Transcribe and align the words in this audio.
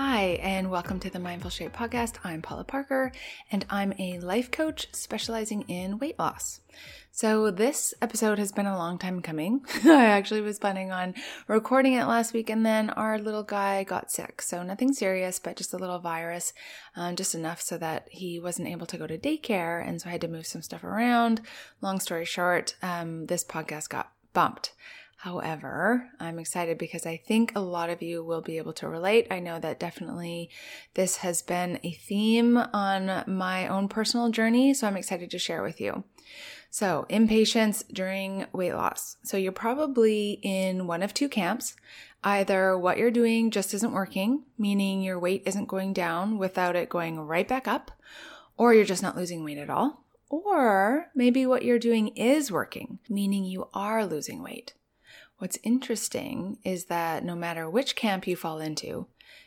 Hi, 0.00 0.38
and 0.42 0.70
welcome 0.70 1.00
to 1.00 1.10
the 1.10 1.18
Mindful 1.18 1.50
Shape 1.50 1.72
podcast. 1.72 2.18
I'm 2.22 2.40
Paula 2.40 2.62
Parker, 2.62 3.10
and 3.50 3.66
I'm 3.68 3.92
a 3.98 4.20
life 4.20 4.48
coach 4.48 4.86
specializing 4.92 5.62
in 5.62 5.98
weight 5.98 6.16
loss. 6.20 6.60
So, 7.10 7.50
this 7.50 7.92
episode 8.00 8.38
has 8.38 8.52
been 8.52 8.66
a 8.66 8.78
long 8.78 8.98
time 8.98 9.20
coming. 9.22 9.62
I 9.84 10.04
actually 10.04 10.40
was 10.40 10.60
planning 10.60 10.92
on 10.92 11.14
recording 11.48 11.94
it 11.94 12.04
last 12.04 12.32
week, 12.32 12.48
and 12.48 12.64
then 12.64 12.90
our 12.90 13.18
little 13.18 13.42
guy 13.42 13.82
got 13.82 14.12
sick. 14.12 14.40
So, 14.40 14.62
nothing 14.62 14.92
serious, 14.92 15.40
but 15.40 15.56
just 15.56 15.74
a 15.74 15.78
little 15.78 15.98
virus, 15.98 16.52
um, 16.94 17.16
just 17.16 17.34
enough 17.34 17.60
so 17.60 17.76
that 17.78 18.06
he 18.08 18.38
wasn't 18.38 18.68
able 18.68 18.86
to 18.86 18.98
go 18.98 19.08
to 19.08 19.18
daycare. 19.18 19.84
And 19.84 20.00
so, 20.00 20.10
I 20.10 20.12
had 20.12 20.20
to 20.20 20.28
move 20.28 20.46
some 20.46 20.62
stuff 20.62 20.84
around. 20.84 21.40
Long 21.80 21.98
story 21.98 22.24
short, 22.24 22.76
um, 22.82 23.26
this 23.26 23.42
podcast 23.42 23.88
got 23.88 24.12
bumped. 24.32 24.74
However, 25.22 26.10
I'm 26.20 26.38
excited 26.38 26.78
because 26.78 27.04
I 27.04 27.16
think 27.16 27.50
a 27.56 27.60
lot 27.60 27.90
of 27.90 28.02
you 28.02 28.22
will 28.22 28.40
be 28.40 28.56
able 28.56 28.72
to 28.74 28.88
relate. 28.88 29.26
I 29.32 29.40
know 29.40 29.58
that 29.58 29.80
definitely 29.80 30.48
this 30.94 31.16
has 31.16 31.42
been 31.42 31.80
a 31.82 31.90
theme 31.90 32.56
on 32.56 33.24
my 33.26 33.66
own 33.66 33.88
personal 33.88 34.30
journey, 34.30 34.72
so 34.74 34.86
I'm 34.86 34.96
excited 34.96 35.28
to 35.32 35.38
share 35.38 35.60
with 35.60 35.80
you. 35.80 36.04
So, 36.70 37.04
impatience 37.08 37.82
during 37.92 38.46
weight 38.52 38.74
loss. 38.74 39.16
So, 39.24 39.36
you're 39.36 39.50
probably 39.50 40.38
in 40.44 40.86
one 40.86 41.02
of 41.02 41.12
two 41.12 41.28
camps. 41.28 41.74
Either 42.22 42.78
what 42.78 42.96
you're 42.98 43.10
doing 43.10 43.50
just 43.50 43.74
isn't 43.74 43.92
working, 43.92 44.44
meaning 44.56 45.02
your 45.02 45.18
weight 45.18 45.42
isn't 45.46 45.66
going 45.66 45.94
down 45.94 46.38
without 46.38 46.76
it 46.76 46.88
going 46.88 47.18
right 47.18 47.48
back 47.48 47.66
up, 47.66 47.90
or 48.56 48.72
you're 48.72 48.84
just 48.84 49.02
not 49.02 49.16
losing 49.16 49.42
weight 49.42 49.58
at 49.58 49.68
all. 49.68 50.04
Or 50.28 51.10
maybe 51.12 51.44
what 51.44 51.64
you're 51.64 51.80
doing 51.80 52.08
is 52.08 52.52
working, 52.52 53.00
meaning 53.08 53.44
you 53.44 53.68
are 53.74 54.06
losing 54.06 54.44
weight. 54.44 54.74
What's 55.38 55.58
interesting 55.62 56.58
is 56.64 56.86
that 56.86 57.24
no 57.24 57.36
matter 57.36 57.70
which 57.70 57.94
camp 57.94 58.26
you 58.26 58.34
fall 58.34 58.58
into, 58.58 59.06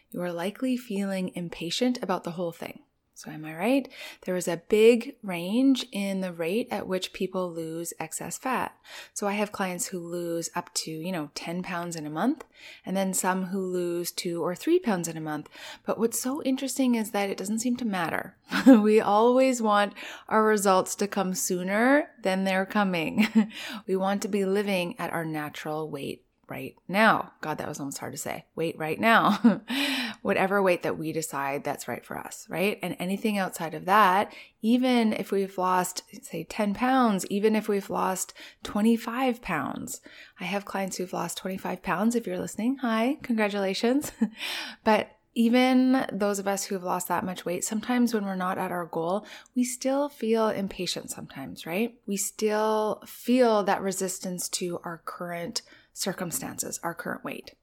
you 0.10 0.22
are 0.22 0.32
likely 0.32 0.78
feeling 0.78 1.32
impatient 1.36 2.02
about 2.02 2.24
the 2.24 2.32
whole 2.32 2.54
thing. 2.54 2.80
So, 3.22 3.30
am 3.30 3.46
I 3.46 3.54
right? 3.54 3.88
There 4.26 4.36
is 4.36 4.48
a 4.48 4.64
big 4.68 5.16
range 5.22 5.86
in 5.92 6.22
the 6.22 6.34
rate 6.34 6.68
at 6.72 6.88
which 6.88 7.14
people 7.14 7.52
lose 7.52 7.94
excess 8.00 8.40
fat. 8.40 8.76
So, 9.14 9.28
I 9.28 9.34
have 9.34 9.52
clients 9.52 9.86
who 9.86 10.00
lose 10.00 10.50
up 10.56 10.74
to, 10.74 10.90
you 10.90 11.12
know, 11.12 11.30
10 11.36 11.62
pounds 11.62 11.96
in 11.96 12.08
a 12.08 12.10
month, 12.10 12.46
and 12.84 12.98
then 12.98 13.14
some 13.14 13.46
who 13.46 13.64
lose 13.64 14.10
two 14.10 14.44
or 14.44 14.56
three 14.56 14.80
pounds 14.80 15.08
in 15.08 15.18
a 15.18 15.22
month. 15.22 15.50
But 15.86 16.00
what's 16.00 16.20
so 16.20 16.42
interesting 16.42 16.96
is 16.96 17.12
that 17.12 17.30
it 17.30 17.38
doesn't 17.38 17.60
seem 17.60 17.78
to 17.78 17.86
matter. 17.86 18.38
we 18.66 19.00
always 19.00 19.62
want 19.62 19.94
our 20.28 20.44
results 20.44 20.96
to 20.96 21.08
come 21.08 21.36
sooner 21.36 22.10
than 22.24 22.44
they're 22.44 22.66
coming. 22.66 23.52
we 23.88 23.96
want 23.96 24.24
to 24.24 24.30
be 24.30 24.46
living 24.46 24.96
at 24.98 25.14
our 25.14 25.26
natural 25.26 25.92
weight 25.92 26.26
right 26.52 26.76
now. 26.88 27.32
God, 27.40 27.60
that 27.60 27.68
was 27.68 27.80
almost 27.80 28.00
hard 28.00 28.12
to 28.12 28.18
say. 28.18 28.46
Weight 28.56 28.78
right 28.78 29.00
now. 29.00 29.62
Whatever 30.22 30.62
weight 30.62 30.84
that 30.84 30.98
we 30.98 31.12
decide 31.12 31.64
that's 31.64 31.88
right 31.88 32.06
for 32.06 32.18
us, 32.18 32.46
right? 32.50 32.78
And 32.82 32.96
anything 33.00 33.38
outside 33.38 33.74
of 33.74 33.86
that, 33.86 34.34
even 34.62 35.14
if 35.14 35.32
we've 35.32 35.58
lost, 35.58 36.04
say, 36.22 36.44
10 36.44 36.74
pounds, 36.76 37.26
even 37.28 37.56
if 37.56 37.68
we've 37.68 37.90
lost 37.90 38.34
25 38.64 39.42
pounds. 39.42 40.02
I 40.40 40.46
have 40.46 40.66
clients 40.66 40.98
who've 40.98 41.14
lost 41.14 41.38
25 41.38 41.82
pounds. 41.82 42.16
If 42.16 42.28
you're 42.28 42.40
listening, 42.40 42.78
hi, 42.78 43.18
congratulations. 43.24 44.12
but 44.84 45.18
even 45.34 46.06
those 46.12 46.40
of 46.40 46.48
us 46.48 46.66
who 46.66 46.76
have 46.76 46.84
lost 46.84 47.08
that 47.08 47.24
much 47.24 47.46
weight, 47.46 47.64
sometimes 47.64 48.14
when 48.14 48.26
we're 48.26 48.36
not 48.36 48.58
at 48.58 48.72
our 48.72 48.86
goal, 48.86 49.26
we 49.56 49.64
still 49.64 50.10
feel 50.10 50.50
impatient 50.50 51.10
sometimes, 51.10 51.66
right? 51.66 51.96
We 52.06 52.18
still 52.18 53.02
feel 53.06 53.64
that 53.64 53.82
resistance 53.82 54.50
to 54.50 54.80
our 54.84 55.02
current 55.06 55.62
circumstances, 55.94 56.80
our 56.84 56.94
current 56.94 57.24
weight. 57.24 57.56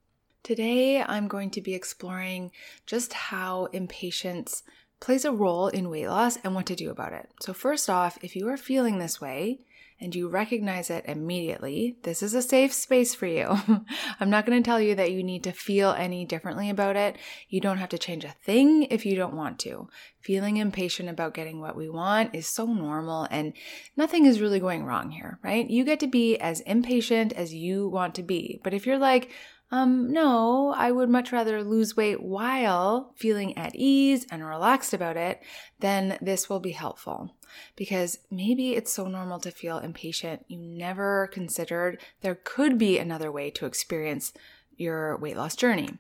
Today, 0.42 1.02
I'm 1.02 1.28
going 1.28 1.50
to 1.50 1.60
be 1.60 1.74
exploring 1.74 2.52
just 2.86 3.12
how 3.12 3.66
impatience 3.66 4.62
plays 5.00 5.24
a 5.24 5.32
role 5.32 5.68
in 5.68 5.90
weight 5.90 6.08
loss 6.08 6.38
and 6.42 6.54
what 6.54 6.66
to 6.66 6.74
do 6.74 6.90
about 6.90 7.12
it. 7.12 7.28
So, 7.40 7.52
first 7.52 7.90
off, 7.90 8.18
if 8.22 8.34
you 8.34 8.48
are 8.48 8.56
feeling 8.56 8.98
this 8.98 9.20
way, 9.20 9.60
and 10.00 10.14
you 10.14 10.28
recognize 10.28 10.90
it 10.90 11.04
immediately, 11.06 11.96
this 12.02 12.22
is 12.22 12.32
a 12.32 12.42
safe 12.42 12.72
space 12.72 13.14
for 13.14 13.26
you. 13.26 13.58
I'm 14.20 14.30
not 14.30 14.46
going 14.46 14.62
to 14.62 14.66
tell 14.66 14.80
you 14.80 14.94
that 14.94 15.10
you 15.10 15.24
need 15.24 15.42
to 15.44 15.52
feel 15.52 15.90
any 15.90 16.24
differently 16.24 16.70
about 16.70 16.94
it. 16.94 17.16
You 17.48 17.60
don't 17.60 17.78
have 17.78 17.88
to 17.90 17.98
change 17.98 18.24
a 18.24 18.34
thing 18.44 18.84
if 18.84 19.04
you 19.04 19.16
don't 19.16 19.34
want 19.34 19.58
to. 19.60 19.88
Feeling 20.20 20.56
impatient 20.56 21.08
about 21.08 21.34
getting 21.34 21.60
what 21.60 21.76
we 21.76 21.88
want 21.88 22.34
is 22.34 22.46
so 22.46 22.66
normal 22.66 23.26
and 23.30 23.54
nothing 23.96 24.24
is 24.24 24.40
really 24.40 24.60
going 24.60 24.84
wrong 24.84 25.10
here, 25.10 25.40
right? 25.42 25.68
You 25.68 25.84
get 25.84 25.98
to 26.00 26.06
be 26.06 26.38
as 26.38 26.60
impatient 26.60 27.32
as 27.32 27.52
you 27.52 27.88
want 27.88 28.14
to 28.16 28.22
be. 28.22 28.60
But 28.62 28.74
if 28.74 28.86
you're 28.86 28.98
like, 28.98 29.32
um, 29.70 30.10
no, 30.12 30.72
I 30.74 30.90
would 30.90 31.10
much 31.10 31.30
rather 31.30 31.62
lose 31.62 31.96
weight 31.96 32.22
while 32.22 33.12
feeling 33.16 33.56
at 33.58 33.74
ease 33.74 34.26
and 34.30 34.46
relaxed 34.46 34.94
about 34.94 35.16
it, 35.18 35.42
then 35.78 36.16
this 36.22 36.48
will 36.48 36.60
be 36.60 36.72
helpful. 36.72 37.34
Because 37.76 38.18
maybe 38.30 38.74
it's 38.74 38.92
so 38.92 39.08
normal 39.08 39.38
to 39.40 39.50
feel 39.50 39.78
impatient, 39.78 40.44
you 40.48 40.58
never 40.58 41.28
considered 41.32 42.00
there 42.22 42.38
could 42.44 42.78
be 42.78 42.98
another 42.98 43.30
way 43.30 43.50
to 43.50 43.66
experience 43.66 44.32
your 44.76 45.18
weight 45.18 45.36
loss 45.36 45.54
journey. 45.54 45.98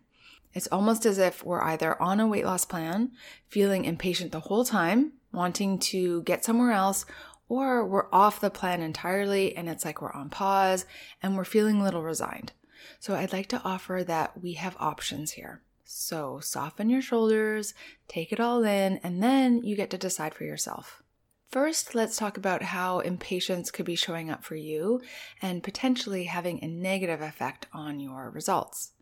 It's 0.54 0.68
almost 0.68 1.04
as 1.04 1.18
if 1.18 1.44
we're 1.44 1.62
either 1.62 2.00
on 2.00 2.20
a 2.20 2.26
weight 2.26 2.46
loss 2.46 2.64
plan, 2.64 3.12
feeling 3.48 3.84
impatient 3.84 4.32
the 4.32 4.40
whole 4.40 4.64
time, 4.64 5.12
wanting 5.30 5.78
to 5.78 6.22
get 6.22 6.44
somewhere 6.44 6.72
else, 6.72 7.04
or 7.50 7.86
we're 7.86 8.12
off 8.12 8.40
the 8.40 8.50
plan 8.50 8.80
entirely 8.80 9.54
and 9.56 9.68
it's 9.68 9.84
like 9.84 10.00
we're 10.00 10.12
on 10.12 10.30
pause 10.30 10.86
and 11.22 11.36
we're 11.36 11.44
feeling 11.44 11.80
a 11.80 11.84
little 11.84 12.02
resigned. 12.02 12.52
So 13.00 13.14
I'd 13.14 13.32
like 13.32 13.48
to 13.48 13.62
offer 13.64 14.04
that 14.06 14.40
we 14.42 14.54
have 14.54 14.76
options 14.78 15.32
here. 15.32 15.62
So 15.84 16.38
soften 16.40 16.90
your 16.90 17.00
shoulders, 17.00 17.74
take 18.08 18.32
it 18.32 18.40
all 18.40 18.62
in, 18.64 18.98
and 19.02 19.22
then 19.22 19.62
you 19.62 19.74
get 19.74 19.90
to 19.90 19.98
decide 19.98 20.34
for 20.34 20.44
yourself. 20.44 21.02
First, 21.50 21.94
let's 21.94 22.18
talk 22.18 22.36
about 22.36 22.62
how 22.62 23.00
impatience 23.00 23.70
could 23.70 23.86
be 23.86 23.94
showing 23.94 24.30
up 24.30 24.44
for 24.44 24.54
you 24.54 25.00
and 25.40 25.62
potentially 25.62 26.24
having 26.24 26.62
a 26.62 26.68
negative 26.68 27.22
effect 27.22 27.66
on 27.72 28.00
your 28.00 28.28
results. 28.28 28.92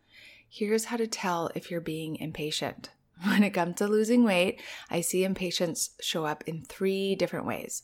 Here's 0.49 0.87
how 0.87 0.97
to 0.97 1.09
tell 1.09 1.51
if 1.57 1.71
you're 1.71 1.81
being 1.81 2.17
impatient. 2.17 2.91
When 3.25 3.43
it 3.43 3.51
comes 3.51 3.77
to 3.77 3.89
losing 3.89 4.25
weight, 4.25 4.61
I 4.91 5.01
see 5.01 5.25
impatience 5.25 5.91
show 6.01 6.27
up 6.27 6.45
in 6.47 6.63
three 6.63 7.15
different 7.17 7.47
ways. 7.47 7.83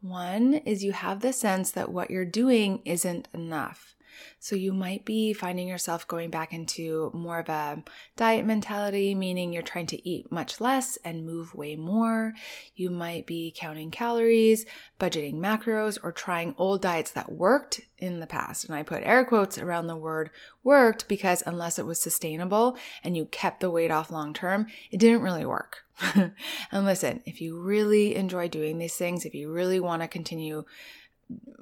One 0.00 0.54
is 0.54 0.84
you 0.84 0.92
have 0.92 1.20
the 1.20 1.32
sense 1.32 1.70
that 1.70 1.90
what 1.90 2.10
you're 2.10 2.26
doing 2.26 2.82
isn't 2.84 3.26
enough. 3.32 3.93
So 4.38 4.56
you 4.56 4.72
might 4.72 5.04
be 5.04 5.32
finding 5.32 5.68
yourself 5.68 6.06
going 6.06 6.30
back 6.30 6.52
into 6.52 7.10
more 7.14 7.38
of 7.38 7.48
a 7.48 7.82
diet 8.16 8.46
mentality, 8.46 9.14
meaning 9.14 9.52
you're 9.52 9.62
trying 9.62 9.86
to 9.86 10.08
eat 10.08 10.30
much 10.30 10.60
less 10.60 10.96
and 11.04 11.26
move 11.26 11.54
way 11.54 11.76
more. 11.76 12.34
You 12.74 12.90
might 12.90 13.26
be 13.26 13.54
counting 13.56 13.90
calories, 13.90 14.66
budgeting 14.98 15.34
macros, 15.34 15.98
or 16.02 16.12
trying 16.12 16.54
old 16.58 16.82
diets 16.82 17.10
that 17.12 17.32
worked 17.32 17.80
in 17.98 18.20
the 18.20 18.26
past. 18.26 18.64
And 18.64 18.74
I 18.74 18.82
put 18.82 19.02
air 19.04 19.24
quotes 19.24 19.58
around 19.58 19.86
the 19.86 19.96
word 19.96 20.30
worked 20.62 21.08
because 21.08 21.42
unless 21.46 21.78
it 21.78 21.86
was 21.86 22.00
sustainable 22.00 22.76
and 23.02 23.16
you 23.16 23.26
kept 23.26 23.60
the 23.60 23.70
weight 23.70 23.90
off 23.90 24.10
long 24.10 24.34
term, 24.34 24.66
it 24.90 24.98
didn't 24.98 25.22
really 25.22 25.46
work. 25.46 25.84
and 26.14 26.32
listen, 26.72 27.22
if 27.24 27.40
you 27.40 27.60
really 27.60 28.14
enjoy 28.16 28.48
doing 28.48 28.78
these 28.78 28.96
things, 28.96 29.24
if 29.24 29.34
you 29.34 29.50
really 29.50 29.80
want 29.80 30.02
to 30.02 30.08
continue 30.08 30.64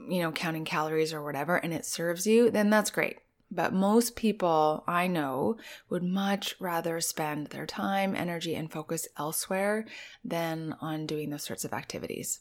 you 0.08 0.20
know, 0.20 0.32
counting 0.32 0.64
calories 0.64 1.12
or 1.12 1.22
whatever, 1.22 1.56
and 1.56 1.72
it 1.72 1.84
serves 1.84 2.26
you, 2.26 2.50
then 2.50 2.70
that's 2.70 2.90
great. 2.90 3.18
But 3.50 3.74
most 3.74 4.16
people 4.16 4.82
I 4.86 5.06
know 5.06 5.58
would 5.90 6.02
much 6.02 6.54
rather 6.58 7.00
spend 7.00 7.48
their 7.48 7.66
time, 7.66 8.16
energy, 8.16 8.54
and 8.54 8.72
focus 8.72 9.06
elsewhere 9.18 9.86
than 10.24 10.74
on 10.80 11.06
doing 11.06 11.30
those 11.30 11.44
sorts 11.44 11.64
of 11.64 11.74
activities. 11.74 12.40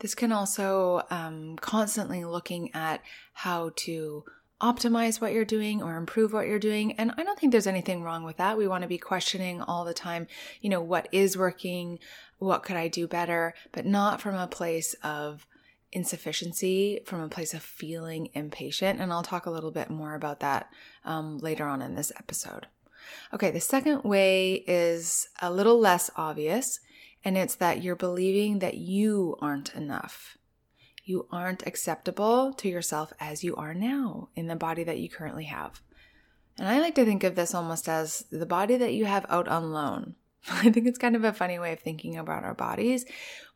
This 0.00 0.16
can 0.16 0.32
also 0.32 1.02
um, 1.10 1.56
constantly 1.60 2.24
looking 2.24 2.74
at 2.74 3.02
how 3.34 3.70
to 3.76 4.24
optimize 4.60 5.20
what 5.20 5.32
you're 5.32 5.44
doing 5.44 5.82
or 5.82 5.96
improve 5.96 6.32
what 6.32 6.46
you're 6.46 6.58
doing. 6.58 6.92
And 6.92 7.12
I 7.16 7.22
don't 7.22 7.38
think 7.38 7.52
there's 7.52 7.66
anything 7.68 8.02
wrong 8.02 8.24
with 8.24 8.36
that. 8.38 8.58
We 8.58 8.68
want 8.68 8.82
to 8.82 8.88
be 8.88 8.98
questioning 8.98 9.60
all 9.60 9.84
the 9.84 9.94
time, 9.94 10.26
you 10.60 10.70
know, 10.70 10.80
what 10.80 11.08
is 11.12 11.36
working? 11.36 12.00
What 12.38 12.64
could 12.64 12.76
I 12.76 12.88
do 12.88 13.06
better? 13.06 13.54
But 13.70 13.86
not 13.86 14.20
from 14.20 14.34
a 14.34 14.46
place 14.46 14.94
of 15.04 15.46
insufficiency 15.92 17.00
from 17.04 17.20
a 17.20 17.28
place 17.28 17.54
of 17.54 17.62
feeling 17.62 18.30
impatient. 18.34 19.00
And 19.00 19.12
I'll 19.12 19.22
talk 19.22 19.46
a 19.46 19.50
little 19.50 19.70
bit 19.70 19.90
more 19.90 20.14
about 20.14 20.40
that 20.40 20.70
um, 21.04 21.38
later 21.38 21.66
on 21.66 21.82
in 21.82 21.94
this 21.94 22.12
episode. 22.16 22.66
Okay, 23.32 23.50
the 23.50 23.60
second 23.60 24.02
way 24.02 24.64
is 24.66 25.28
a 25.40 25.52
little 25.52 25.78
less 25.78 26.10
obvious, 26.16 26.80
and 27.24 27.36
it's 27.36 27.56
that 27.56 27.82
you're 27.82 27.96
believing 27.96 28.60
that 28.60 28.78
you 28.78 29.36
aren't 29.40 29.74
enough. 29.74 30.38
You 31.04 31.26
aren't 31.30 31.66
acceptable 31.66 32.52
to 32.54 32.68
yourself 32.68 33.12
as 33.20 33.42
you 33.42 33.56
are 33.56 33.74
now 33.74 34.28
in 34.36 34.46
the 34.46 34.56
body 34.56 34.84
that 34.84 34.98
you 34.98 35.08
currently 35.08 35.44
have. 35.44 35.80
And 36.58 36.68
I 36.68 36.78
like 36.80 36.94
to 36.96 37.04
think 37.04 37.24
of 37.24 37.34
this 37.34 37.54
almost 37.54 37.88
as 37.88 38.24
the 38.30 38.46
body 38.46 38.76
that 38.76 38.94
you 38.94 39.06
have 39.06 39.26
out 39.28 39.48
on 39.48 39.72
loan. 39.72 40.14
I 40.50 40.70
think 40.70 40.86
it's 40.86 40.98
kind 40.98 41.16
of 41.16 41.24
a 41.24 41.32
funny 41.32 41.58
way 41.58 41.72
of 41.72 41.80
thinking 41.80 42.16
about 42.16 42.44
our 42.44 42.54
bodies. 42.54 43.04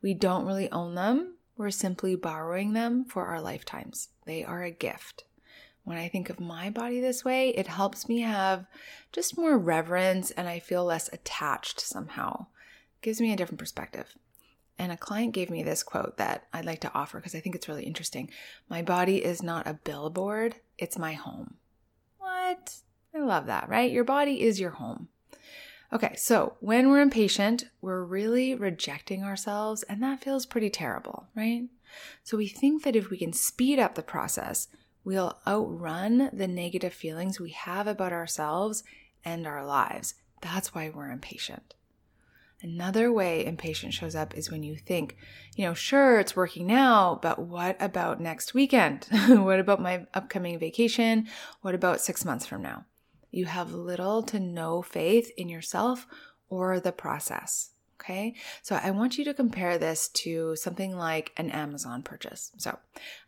We 0.02 0.14
don't 0.14 0.46
really 0.46 0.70
own 0.72 0.94
them, 0.94 1.35
we're 1.56 1.70
simply 1.70 2.14
borrowing 2.16 2.72
them 2.72 3.04
for 3.04 3.26
our 3.26 3.40
lifetimes. 3.40 4.08
They 4.24 4.44
are 4.44 4.62
a 4.62 4.70
gift. 4.70 5.24
When 5.84 5.96
I 5.96 6.08
think 6.08 6.28
of 6.28 6.40
my 6.40 6.68
body 6.68 7.00
this 7.00 7.24
way, 7.24 7.50
it 7.50 7.68
helps 7.68 8.08
me 8.08 8.20
have 8.20 8.66
just 9.12 9.38
more 9.38 9.56
reverence 9.56 10.32
and 10.32 10.48
I 10.48 10.58
feel 10.58 10.84
less 10.84 11.08
attached 11.12 11.80
somehow. 11.80 12.46
It 12.96 13.02
gives 13.02 13.20
me 13.20 13.32
a 13.32 13.36
different 13.36 13.60
perspective. 13.60 14.14
And 14.78 14.92
a 14.92 14.96
client 14.96 15.32
gave 15.32 15.48
me 15.48 15.62
this 15.62 15.82
quote 15.82 16.18
that 16.18 16.48
I'd 16.52 16.64
like 16.64 16.80
to 16.80 16.92
offer 16.92 17.18
because 17.18 17.34
I 17.34 17.40
think 17.40 17.54
it's 17.54 17.68
really 17.68 17.84
interesting. 17.84 18.30
My 18.68 18.82
body 18.82 19.24
is 19.24 19.42
not 19.42 19.66
a 19.66 19.74
billboard, 19.74 20.56
it's 20.76 20.98
my 20.98 21.14
home. 21.14 21.54
What? 22.18 22.74
I 23.14 23.20
love 23.20 23.46
that, 23.46 23.68
right? 23.68 23.90
Your 23.90 24.04
body 24.04 24.42
is 24.42 24.60
your 24.60 24.70
home. 24.70 25.08
Okay, 25.92 26.14
so 26.16 26.56
when 26.60 26.90
we're 26.90 27.00
impatient, 27.00 27.66
we're 27.80 28.02
really 28.02 28.54
rejecting 28.54 29.22
ourselves, 29.22 29.84
and 29.84 30.02
that 30.02 30.22
feels 30.22 30.44
pretty 30.44 30.70
terrible, 30.70 31.28
right? 31.36 31.68
So 32.24 32.36
we 32.36 32.48
think 32.48 32.82
that 32.82 32.96
if 32.96 33.08
we 33.08 33.16
can 33.16 33.32
speed 33.32 33.78
up 33.78 33.94
the 33.94 34.02
process, 34.02 34.68
we'll 35.04 35.38
outrun 35.46 36.30
the 36.32 36.48
negative 36.48 36.92
feelings 36.92 37.38
we 37.38 37.50
have 37.50 37.86
about 37.86 38.12
ourselves 38.12 38.82
and 39.24 39.46
our 39.46 39.64
lives. 39.64 40.14
That's 40.42 40.74
why 40.74 40.90
we're 40.90 41.10
impatient. 41.10 41.74
Another 42.62 43.12
way 43.12 43.44
impatience 43.44 43.94
shows 43.94 44.16
up 44.16 44.36
is 44.36 44.50
when 44.50 44.62
you 44.62 44.76
think, 44.76 45.16
you 45.56 45.64
know, 45.64 45.74
sure, 45.74 46.18
it's 46.18 46.34
working 46.34 46.66
now, 46.66 47.18
but 47.22 47.38
what 47.38 47.76
about 47.80 48.20
next 48.20 48.54
weekend? 48.54 49.06
what 49.28 49.60
about 49.60 49.80
my 49.80 50.06
upcoming 50.14 50.58
vacation? 50.58 51.28
What 51.60 51.74
about 51.74 52.00
six 52.00 52.24
months 52.24 52.46
from 52.46 52.62
now? 52.62 52.86
You 53.30 53.46
have 53.46 53.72
little 53.72 54.22
to 54.24 54.40
no 54.40 54.82
faith 54.82 55.30
in 55.36 55.48
yourself 55.48 56.06
or 56.48 56.80
the 56.80 56.92
process. 56.92 57.70
Okay, 57.98 58.34
so 58.60 58.78
I 58.80 58.90
want 58.90 59.16
you 59.16 59.24
to 59.24 59.32
compare 59.32 59.78
this 59.78 60.08
to 60.08 60.54
something 60.54 60.96
like 60.96 61.32
an 61.38 61.50
Amazon 61.50 62.02
purchase. 62.02 62.52
So 62.58 62.78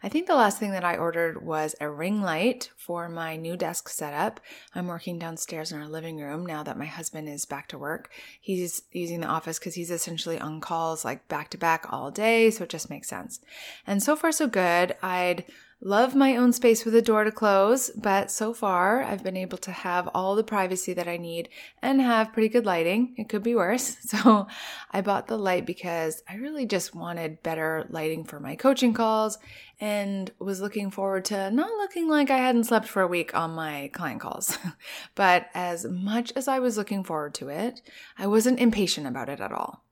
I 0.03 0.11
think 0.11 0.27
the 0.27 0.37
last 0.37 0.59
thing 0.59 0.73
that 0.73 0.85
I 0.85 0.97
ordered 0.97 1.43
was 1.43 1.75
a 1.81 1.91
ring 1.91 2.21
light 2.21 2.71
for 2.77 3.09
my 3.09 3.37
new 3.37 3.57
desk 3.57 3.89
setup. 3.89 4.41
I'm 4.75 4.87
working 4.87 5.19
downstairs 5.19 5.73
in 5.73 5.81
our 5.81 5.89
living 5.89 6.19
room 6.19 6.45
now 6.45 6.63
that 6.65 6.79
my 6.79 6.85
husband 6.85 7.31
is 7.31 7.47
back 7.47 7.69
to 7.69 7.79
work. 7.79 8.11
He's 8.41 8.83
using 8.93 9.21
the 9.21 9.27
office 9.27 9.59
because 9.59 9.75
he's 9.75 9.91
essentially 9.91 10.39
on 10.39 10.61
calls 10.61 11.03
like 11.03 11.27
back 11.29 11.49
to 11.51 11.59
back 11.59 11.87
all 11.91 12.11
day, 12.11 12.51
so 12.51 12.65
it 12.65 12.71
just 12.71 12.91
makes 12.91 13.09
sense. 13.09 13.41
And 13.87 14.03
so 14.03 14.17
far, 14.17 14.33
so 14.33 14.47
good. 14.47 14.97
I'd 15.03 15.47
Love 15.81 16.13
my 16.13 16.35
own 16.35 16.53
space 16.53 16.85
with 16.85 16.93
a 16.97 17.01
door 17.01 17.23
to 17.23 17.31
close, 17.31 17.91
but 17.91 18.33
so 18.33 18.53
far 18.53 19.01
I've 19.01 19.23
been 19.23 19.37
able 19.37 19.59
to 19.59 19.71
have 19.71 20.09
all 20.13 20.35
the 20.35 20.43
privacy 20.43 20.93
that 20.95 21.07
I 21.07 21.19
need 21.19 21.49
and 21.81 22.01
have 22.01 22.33
pretty 22.33 22.49
good 22.49 22.67
lighting. 22.67 23.15
It 23.17 23.29
could 23.29 23.45
be 23.45 23.55
worse. 23.55 23.97
So 24.09 24.49
I 24.91 25.03
bought 25.03 25.29
the 25.29 25.37
light 25.37 25.67
because 25.67 26.23
I 26.29 26.37
really 26.37 26.67
just 26.67 26.95
wanted 26.95 27.43
better 27.43 27.87
lighting 27.91 28.25
for 28.25 28.41
my 28.41 28.57
coaching 28.57 28.95
calls 28.95 29.39
and 29.79 30.33
was 30.39 30.61
looking 30.61 30.91
forward 30.91 31.27
to 31.27 31.51
not 31.51 31.71
looking 31.73 32.09
like 32.09 32.31
I 32.31 32.39
hadn't 32.39 32.65
slept 32.65 32.89
for 32.89 33.03
a 33.03 33.07
week 33.07 33.37
on 33.37 33.51
my 33.51 33.91
client 33.93 34.21
calls. 34.21 34.59
but 35.15 35.47
as 35.55 35.85
much 35.85 36.33
as 36.35 36.49
I 36.49 36.59
was 36.59 36.77
looking 36.77 37.05
forward 37.05 37.35
to 37.35 37.49
it, 37.49 37.83
I 38.17 38.27
wasn't 38.27 38.61
impatient 38.61 39.07
about 39.07 39.29
it 39.29 39.41
at 39.41 39.53
all. 39.53 39.85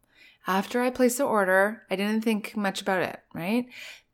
After 0.46 0.80
I 0.80 0.90
placed 0.90 1.18
the 1.18 1.24
order, 1.24 1.82
I 1.90 1.96
didn't 1.96 2.22
think 2.22 2.56
much 2.56 2.80
about 2.80 3.02
it, 3.02 3.20
right? 3.34 3.66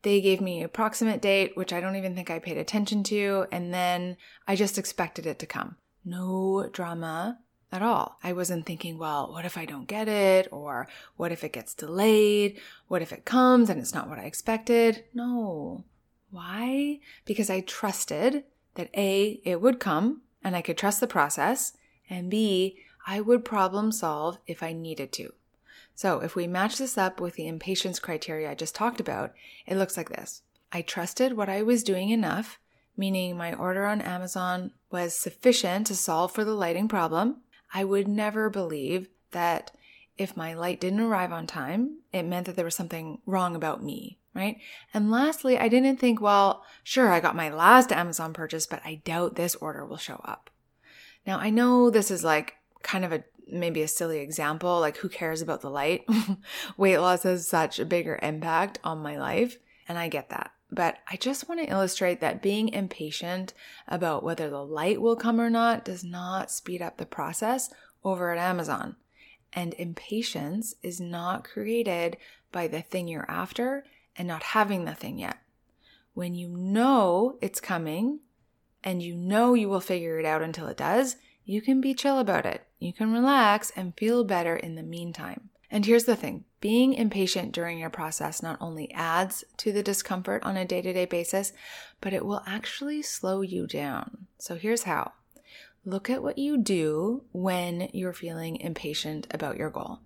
They 0.02 0.20
gave 0.20 0.40
me 0.40 0.58
an 0.58 0.64
approximate 0.64 1.22
date, 1.22 1.56
which 1.56 1.72
I 1.72 1.80
don't 1.80 1.96
even 1.96 2.14
think 2.14 2.30
I 2.30 2.38
paid 2.38 2.58
attention 2.58 3.04
to, 3.04 3.46
and 3.52 3.72
then 3.72 4.16
I 4.48 4.56
just 4.56 4.78
expected 4.78 5.26
it 5.26 5.38
to 5.38 5.46
come. 5.46 5.76
No 6.04 6.68
drama 6.72 7.38
at 7.70 7.82
all. 7.82 8.18
I 8.22 8.32
wasn't 8.32 8.66
thinking, 8.66 8.98
well, 8.98 9.32
what 9.32 9.44
if 9.44 9.56
I 9.56 9.64
don't 9.64 9.86
get 9.86 10.08
it? 10.08 10.48
Or 10.50 10.88
what 11.16 11.32
if 11.32 11.44
it 11.44 11.52
gets 11.52 11.74
delayed? 11.74 12.60
What 12.88 13.02
if 13.02 13.12
it 13.12 13.24
comes 13.24 13.70
and 13.70 13.80
it's 13.80 13.94
not 13.94 14.08
what 14.08 14.18
I 14.18 14.24
expected? 14.24 15.04
No. 15.14 15.84
Why? 16.30 16.98
Because 17.24 17.48
I 17.48 17.60
trusted 17.60 18.44
that 18.74 18.90
A, 18.94 19.40
it 19.44 19.60
would 19.60 19.80
come 19.80 20.22
and 20.42 20.56
I 20.56 20.62
could 20.62 20.76
trust 20.76 21.00
the 21.00 21.06
process, 21.06 21.72
and 22.10 22.30
B, 22.30 22.78
I 23.06 23.20
would 23.20 23.44
problem 23.44 23.92
solve 23.92 24.38
if 24.46 24.62
I 24.62 24.72
needed 24.72 25.12
to. 25.12 25.32
So 25.94 26.20
if 26.20 26.34
we 26.34 26.46
match 26.46 26.78
this 26.78 26.96
up 26.96 27.20
with 27.20 27.34
the 27.34 27.46
impatience 27.46 27.98
criteria 27.98 28.50
I 28.50 28.54
just 28.54 28.74
talked 28.74 29.00
about, 29.00 29.32
it 29.66 29.76
looks 29.76 29.96
like 29.96 30.08
this. 30.08 30.42
I 30.72 30.82
trusted 30.82 31.34
what 31.34 31.48
I 31.48 31.62
was 31.62 31.82
doing 31.82 32.10
enough, 32.10 32.58
meaning 32.96 33.36
my 33.36 33.52
order 33.54 33.86
on 33.86 34.00
Amazon 34.00 34.72
was 34.90 35.14
sufficient 35.14 35.86
to 35.88 35.94
solve 35.94 36.32
for 36.32 36.44
the 36.44 36.54
lighting 36.54 36.88
problem. 36.88 37.42
I 37.74 37.84
would 37.84 38.08
never 38.08 38.50
believe 38.50 39.08
that 39.32 39.70
if 40.18 40.36
my 40.36 40.54
light 40.54 40.80
didn't 40.80 41.00
arrive 41.00 41.32
on 41.32 41.46
time, 41.46 41.98
it 42.12 42.22
meant 42.22 42.46
that 42.46 42.56
there 42.56 42.64
was 42.64 42.74
something 42.74 43.18
wrong 43.26 43.56
about 43.56 43.82
me, 43.82 44.18
right? 44.34 44.58
And 44.92 45.10
lastly, 45.10 45.58
I 45.58 45.68
didn't 45.68 45.96
think, 45.96 46.20
well, 46.20 46.64
sure, 46.82 47.10
I 47.10 47.20
got 47.20 47.36
my 47.36 47.48
last 47.48 47.92
Amazon 47.92 48.32
purchase, 48.32 48.66
but 48.66 48.82
I 48.84 49.00
doubt 49.04 49.36
this 49.36 49.54
order 49.56 49.86
will 49.86 49.96
show 49.96 50.20
up. 50.24 50.50
Now, 51.26 51.38
I 51.38 51.50
know 51.50 51.88
this 51.88 52.10
is 52.10 52.24
like 52.24 52.54
kind 52.82 53.04
of 53.04 53.12
a 53.12 53.24
maybe 53.50 53.82
a 53.82 53.88
silly 53.88 54.18
example, 54.18 54.80
like 54.80 54.98
who 54.98 55.08
cares 55.08 55.42
about 55.42 55.60
the 55.60 55.70
light? 55.70 56.06
Weight 56.76 56.98
loss 56.98 57.22
has 57.24 57.46
such 57.46 57.78
a 57.78 57.84
bigger 57.84 58.18
impact 58.22 58.78
on 58.84 59.02
my 59.02 59.18
life, 59.18 59.58
and 59.88 59.98
I 59.98 60.08
get 60.08 60.30
that. 60.30 60.52
But 60.70 60.98
I 61.10 61.16
just 61.16 61.48
want 61.48 61.60
to 61.60 61.70
illustrate 61.70 62.20
that 62.20 62.40
being 62.40 62.70
impatient 62.70 63.52
about 63.86 64.24
whether 64.24 64.48
the 64.48 64.64
light 64.64 65.02
will 65.02 65.16
come 65.16 65.38
or 65.38 65.50
not 65.50 65.84
does 65.84 66.02
not 66.02 66.50
speed 66.50 66.80
up 66.80 66.96
the 66.96 67.04
process 67.04 67.70
over 68.02 68.32
at 68.32 68.38
Amazon. 68.38 68.96
And 69.52 69.74
impatience 69.74 70.74
is 70.82 70.98
not 70.98 71.44
created 71.44 72.16
by 72.50 72.68
the 72.68 72.80
thing 72.80 73.06
you're 73.06 73.30
after 73.30 73.84
and 74.16 74.26
not 74.26 74.42
having 74.42 74.86
the 74.86 74.94
thing 74.94 75.18
yet. 75.18 75.38
When 76.14 76.34
you 76.34 76.48
know 76.48 77.36
it's 77.42 77.60
coming 77.60 78.20
and 78.82 79.02
you 79.02 79.14
know 79.14 79.52
you 79.52 79.68
will 79.68 79.80
figure 79.80 80.18
it 80.18 80.24
out 80.24 80.42
until 80.42 80.68
it 80.68 80.76
does, 80.78 81.16
you 81.44 81.60
can 81.60 81.82
be 81.82 81.92
chill 81.92 82.18
about 82.18 82.46
it. 82.46 82.66
You 82.82 82.92
can 82.92 83.12
relax 83.12 83.70
and 83.76 83.96
feel 83.96 84.24
better 84.24 84.56
in 84.56 84.74
the 84.74 84.82
meantime. 84.82 85.50
And 85.70 85.86
here's 85.86 86.02
the 86.04 86.16
thing 86.16 86.44
being 86.60 86.94
impatient 86.94 87.52
during 87.52 87.78
your 87.78 87.90
process 87.90 88.42
not 88.42 88.58
only 88.60 88.92
adds 88.92 89.44
to 89.58 89.70
the 89.70 89.84
discomfort 89.84 90.42
on 90.42 90.56
a 90.56 90.64
day 90.64 90.82
to 90.82 90.92
day 90.92 91.04
basis, 91.04 91.52
but 92.00 92.12
it 92.12 92.26
will 92.26 92.42
actually 92.44 93.00
slow 93.00 93.40
you 93.40 93.68
down. 93.68 94.26
So 94.38 94.56
here's 94.56 94.82
how 94.82 95.12
look 95.84 96.10
at 96.10 96.24
what 96.24 96.38
you 96.38 96.58
do 96.58 97.22
when 97.30 97.88
you're 97.92 98.12
feeling 98.12 98.56
impatient 98.56 99.28
about 99.30 99.56
your 99.56 99.70
goal. 99.70 100.00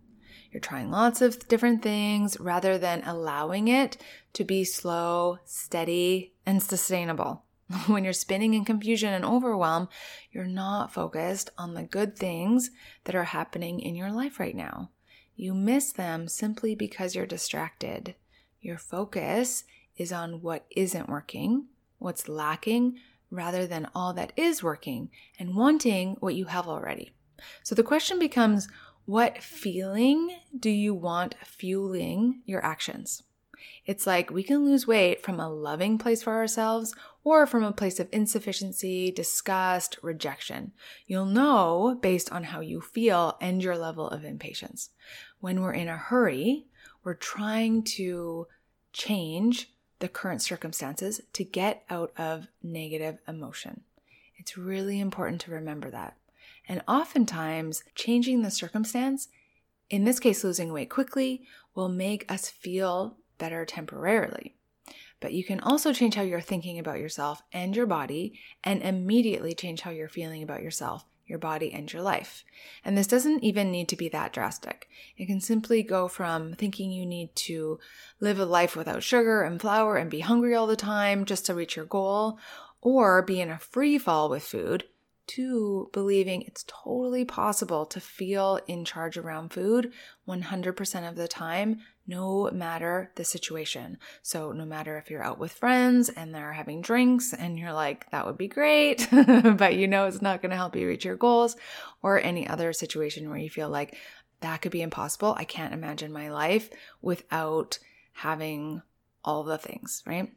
You're 0.52 0.60
trying 0.60 0.90
lots 0.90 1.22
of 1.22 1.48
different 1.48 1.82
things 1.82 2.38
rather 2.38 2.76
than 2.76 3.02
allowing 3.06 3.68
it 3.68 3.96
to 4.34 4.44
be 4.44 4.64
slow, 4.64 5.38
steady, 5.46 6.34
and 6.44 6.62
sustainable. 6.62 7.45
when 7.86 8.04
you're 8.04 8.12
spinning 8.12 8.54
in 8.54 8.64
confusion 8.64 9.12
and 9.12 9.24
overwhelm, 9.24 9.88
you're 10.30 10.46
not 10.46 10.92
focused 10.92 11.50
on 11.58 11.74
the 11.74 11.82
good 11.82 12.16
things 12.16 12.70
that 13.04 13.14
are 13.14 13.24
happening 13.24 13.80
in 13.80 13.94
your 13.94 14.12
life 14.12 14.38
right 14.38 14.56
now. 14.56 14.90
You 15.34 15.52
miss 15.52 15.92
them 15.92 16.28
simply 16.28 16.74
because 16.74 17.14
you're 17.14 17.26
distracted. 17.26 18.14
Your 18.60 18.78
focus 18.78 19.64
is 19.96 20.12
on 20.12 20.40
what 20.42 20.64
isn't 20.70 21.08
working, 21.08 21.66
what's 21.98 22.28
lacking, 22.28 22.98
rather 23.30 23.66
than 23.66 23.88
all 23.94 24.12
that 24.14 24.32
is 24.36 24.62
working 24.62 25.10
and 25.38 25.56
wanting 25.56 26.16
what 26.20 26.34
you 26.34 26.46
have 26.46 26.68
already. 26.68 27.12
So 27.62 27.74
the 27.74 27.82
question 27.82 28.18
becomes 28.18 28.68
what 29.04 29.42
feeling 29.42 30.36
do 30.58 30.70
you 30.70 30.94
want 30.94 31.34
fueling 31.44 32.42
your 32.44 32.64
actions? 32.64 33.22
It's 33.84 34.06
like 34.06 34.30
we 34.30 34.42
can 34.42 34.64
lose 34.64 34.86
weight 34.86 35.22
from 35.22 35.38
a 35.38 35.48
loving 35.48 35.98
place 35.98 36.22
for 36.22 36.34
ourselves 36.34 36.94
or 37.24 37.46
from 37.46 37.64
a 37.64 37.72
place 37.72 38.00
of 38.00 38.08
insufficiency, 38.12 39.10
disgust, 39.10 39.98
rejection. 40.02 40.72
You'll 41.06 41.26
know 41.26 41.98
based 42.00 42.32
on 42.32 42.44
how 42.44 42.60
you 42.60 42.80
feel 42.80 43.36
and 43.40 43.62
your 43.62 43.76
level 43.76 44.08
of 44.08 44.24
impatience. 44.24 44.90
When 45.40 45.60
we're 45.60 45.72
in 45.72 45.88
a 45.88 45.96
hurry, 45.96 46.66
we're 47.04 47.14
trying 47.14 47.82
to 47.82 48.46
change 48.92 49.70
the 49.98 50.08
current 50.08 50.42
circumstances 50.42 51.20
to 51.32 51.44
get 51.44 51.84
out 51.88 52.12
of 52.18 52.48
negative 52.62 53.18
emotion. 53.26 53.82
It's 54.36 54.56
really 54.56 55.00
important 55.00 55.40
to 55.42 55.50
remember 55.50 55.90
that. 55.90 56.16
And 56.68 56.82
oftentimes, 56.88 57.84
changing 57.94 58.42
the 58.42 58.50
circumstance, 58.50 59.28
in 59.88 60.04
this 60.04 60.18
case, 60.18 60.42
losing 60.42 60.72
weight 60.72 60.90
quickly, 60.90 61.42
will 61.74 61.88
make 61.88 62.30
us 62.30 62.48
feel 62.48 63.16
better 63.38 63.64
temporarily. 63.64 64.54
But 65.20 65.32
you 65.32 65.44
can 65.44 65.60
also 65.60 65.92
change 65.92 66.14
how 66.14 66.22
you're 66.22 66.40
thinking 66.40 66.78
about 66.78 66.98
yourself 66.98 67.42
and 67.52 67.74
your 67.74 67.86
body 67.86 68.38
and 68.62 68.82
immediately 68.82 69.54
change 69.54 69.80
how 69.80 69.90
you're 69.90 70.08
feeling 70.08 70.42
about 70.42 70.62
yourself, 70.62 71.04
your 71.26 71.38
body, 71.38 71.72
and 71.72 71.90
your 71.90 72.02
life. 72.02 72.44
And 72.84 72.96
this 72.96 73.06
doesn't 73.06 73.42
even 73.42 73.70
need 73.70 73.88
to 73.88 73.96
be 73.96 74.08
that 74.10 74.32
drastic. 74.32 74.88
It 75.16 75.26
can 75.26 75.40
simply 75.40 75.82
go 75.82 76.06
from 76.06 76.52
thinking 76.52 76.90
you 76.90 77.06
need 77.06 77.34
to 77.36 77.78
live 78.20 78.38
a 78.38 78.44
life 78.44 78.76
without 78.76 79.02
sugar 79.02 79.42
and 79.42 79.60
flour 79.60 79.96
and 79.96 80.10
be 80.10 80.20
hungry 80.20 80.54
all 80.54 80.66
the 80.66 80.76
time 80.76 81.24
just 81.24 81.46
to 81.46 81.54
reach 81.54 81.76
your 81.76 81.86
goal, 81.86 82.38
or 82.82 83.22
be 83.22 83.40
in 83.40 83.50
a 83.50 83.58
free 83.58 83.98
fall 83.98 84.28
with 84.28 84.44
food 84.44 84.84
to 85.28 85.90
believing 85.92 86.42
it's 86.42 86.64
totally 86.66 87.24
possible 87.24 87.84
to 87.86 88.00
feel 88.00 88.60
in 88.66 88.84
charge 88.84 89.16
around 89.16 89.52
food 89.52 89.92
100% 90.28 91.08
of 91.08 91.16
the 91.16 91.28
time, 91.28 91.80
no 92.06 92.50
matter 92.52 93.10
the 93.16 93.24
situation. 93.24 93.98
So, 94.22 94.52
no 94.52 94.64
matter 94.64 94.96
if 94.98 95.10
you're 95.10 95.22
out 95.22 95.38
with 95.38 95.52
friends 95.52 96.08
and 96.08 96.34
they're 96.34 96.52
having 96.52 96.80
drinks 96.80 97.32
and 97.32 97.58
you're 97.58 97.72
like, 97.72 98.10
that 98.10 98.26
would 98.26 98.38
be 98.38 98.48
great, 98.48 99.08
but 99.12 99.76
you 99.76 99.88
know 99.88 100.06
it's 100.06 100.22
not 100.22 100.42
going 100.42 100.50
to 100.50 100.56
help 100.56 100.76
you 100.76 100.86
reach 100.86 101.04
your 101.04 101.16
goals, 101.16 101.56
or 102.02 102.20
any 102.20 102.46
other 102.46 102.72
situation 102.72 103.28
where 103.28 103.38
you 103.38 103.50
feel 103.50 103.68
like 103.68 103.96
that 104.40 104.62
could 104.62 104.72
be 104.72 104.82
impossible. 104.82 105.34
I 105.38 105.44
can't 105.44 105.74
imagine 105.74 106.12
my 106.12 106.30
life 106.30 106.70
without 107.02 107.78
having 108.12 108.82
all 109.24 109.42
the 109.42 109.58
things, 109.58 110.02
right? 110.06 110.32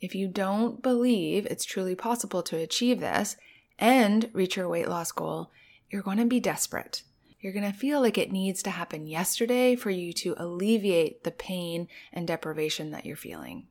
If 0.00 0.14
you 0.14 0.28
don't 0.28 0.82
believe 0.82 1.46
it's 1.46 1.64
truly 1.64 1.94
possible 1.94 2.42
to 2.44 2.56
achieve 2.56 3.00
this 3.00 3.36
and 3.78 4.30
reach 4.32 4.56
your 4.56 4.68
weight 4.68 4.88
loss 4.88 5.12
goal, 5.12 5.50
you're 5.90 6.02
going 6.02 6.18
to 6.18 6.24
be 6.24 6.40
desperate. 6.40 7.02
You're 7.40 7.52
going 7.52 7.70
to 7.70 7.78
feel 7.78 8.00
like 8.00 8.16
it 8.16 8.32
needs 8.32 8.62
to 8.62 8.70
happen 8.70 9.06
yesterday 9.06 9.76
for 9.76 9.90
you 9.90 10.12
to 10.14 10.34
alleviate 10.38 11.24
the 11.24 11.30
pain 11.30 11.88
and 12.12 12.26
deprivation 12.26 12.90
that 12.92 13.04
you're 13.04 13.16
feeling. 13.16 13.66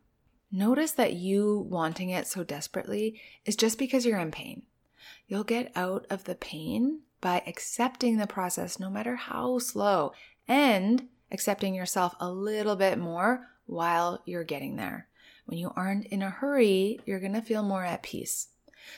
Notice 0.52 0.92
that 0.92 1.14
you 1.14 1.66
wanting 1.70 2.12
it 2.12 2.28
so 2.28 2.44
desperately 2.44 3.20
is 3.46 3.56
just 3.56 3.80
because 3.80 4.06
you're 4.06 4.20
in 4.20 4.30
pain. 4.30 4.64
You'll 5.28 5.44
get 5.44 5.72
out 5.76 6.06
of 6.12 6.26
the 6.26 6.36
pain 6.36 7.02
by 7.20 7.42
accepting 7.48 8.18
the 8.18 8.28
process, 8.28 8.80
no 8.80 8.90
matter 8.90 9.16
how 9.16 9.58
slow, 9.58 10.14
and 10.48 11.08
accepting 11.32 11.74
yourself 11.74 12.14
a 12.20 12.30
little 12.30 12.76
bit 12.76 13.00
more 13.00 13.48
while 13.66 14.22
you're 14.26 14.44
getting 14.44 14.76
there. 14.76 15.08
When 15.46 15.58
you 15.58 15.72
aren't 15.76 16.06
in 16.06 16.22
a 16.22 16.30
hurry, 16.30 17.00
you're 17.06 17.20
going 17.20 17.34
to 17.34 17.42
feel 17.42 17.64
more 17.64 17.84
at 17.84 18.04
peace. 18.04 18.50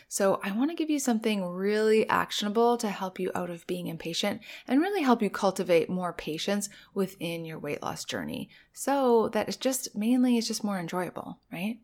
So, 0.08 0.39
I 0.44 0.51
want 0.51 0.72
to 0.72 0.75
give 0.75 0.89
you 0.89 1.00
something 1.00 1.46
really 1.46 2.08
actionable 2.10 2.77
to 2.77 2.89
help 2.89 3.20
you 3.20 3.32
out 3.36 3.50
of 3.50 3.68
being 3.68 3.88
impatient 3.88 4.42
and 4.68 4.82
really 4.82 5.01
help 5.01 5.22
you 5.22 5.30
cultivate 5.30 5.89
more 5.89 6.13
patience 6.13 6.70
within 6.94 7.46
your 7.46 7.60
weight 7.60 7.82
loss 7.82 8.06
journey 8.06 8.50
so 8.74 9.30
that 9.30 9.48
it's 9.48 9.58
just 9.58 9.96
mainly 9.96 10.38
it's 10.38 10.48
just 10.48 10.63
more 10.63 10.80
enjoyable, 10.80 11.39
right? 11.51 11.80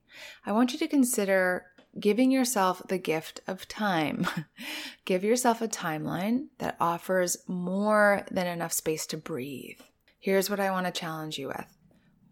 I 0.46 0.51
want 0.51 0.74
you 0.74 0.79
to 0.79 0.88
consider 0.88 1.65
giving 2.00 2.31
yourself 2.31 2.81
the 2.88 2.98
gift 2.98 3.41
of 3.48 3.67
time. 3.67 4.25
Give 5.05 5.24
yourself 5.24 5.62
a 5.62 5.67
timeline 5.67 6.48
that 6.60 6.77
offers 6.79 7.38
more 7.48 8.25
than 8.31 8.48
enough 8.48 8.74
space 8.74 9.05
to 9.08 9.17
breathe. 9.17 9.79
Here's 10.20 10.50
what 10.50 10.60
I 10.60 10.72
want 10.72 10.86
to 10.86 10.91
challenge 10.91 11.38
you 11.38 11.48
with 11.48 11.65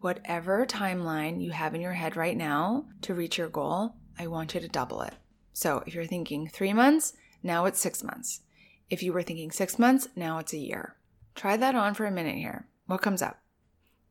whatever 0.02 0.66
timeline 0.66 1.42
you 1.42 1.52
have 1.52 1.76
in 1.76 1.82
your 1.82 1.94
head 1.94 2.16
right 2.16 2.38
now 2.38 2.86
to 3.02 3.14
reach 3.14 3.38
your 3.38 3.50
goal, 3.50 3.96
I 4.18 4.28
want 4.28 4.54
you 4.54 4.62
to 4.62 4.68
double 4.68 5.02
it. 5.02 5.14
So 5.60 5.84
if 5.86 5.94
you're 5.94 6.06
thinking 6.06 6.48
three 6.48 6.72
months, 6.72 7.12
now 7.44 7.66
it's 7.66 7.82
six 7.82 8.02
months. 8.02 8.40
If 8.90 9.04
you 9.04 9.12
were 9.12 9.24
thinking 9.24 9.52
six 9.52 9.78
months, 9.78 10.08
now 10.16 10.38
it's 10.38 10.54
a 10.54 10.58
year. 10.58 10.96
Try 11.36 11.58
that 11.58 11.76
on 11.76 11.96
for 11.96 12.06
a 12.06 12.12
minute 12.12 12.38
here. 12.38 12.70
What 12.86 13.02
comes 13.02 13.22
up? 13.22 13.42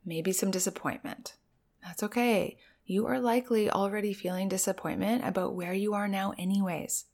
Maybe 0.05 0.31
some 0.31 0.51
disappointment. 0.51 1.37
That's 1.83 2.03
okay. 2.03 2.59
You 2.85 3.07
are 3.07 3.19
likely 3.19 3.71
already 3.71 4.13
feeling 4.13 4.51
disappointment 4.51 5.25
about 5.25 5.55
where 5.55 5.73
you 5.73 5.95
are 5.95 6.07
now, 6.07 6.35
anyways. 6.37 7.07